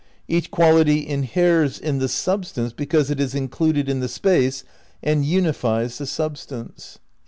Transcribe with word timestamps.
Each 0.27 0.49
quality 0.49 1.07
inheres 1.07 1.77
in 1.77 1.99
the 1.99 2.07
substance 2.07 2.73
because 2.73 3.11
it 3.11 3.19
is 3.19 3.35
included 3.35 3.87
in 3.87 3.99
the 3.99 4.07
space 4.07 4.63
and 5.03 5.23
unifies 5.23 5.99
the 5.99 6.07
substance." 6.07 6.97